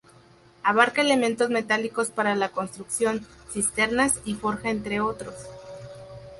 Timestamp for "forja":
4.33-4.71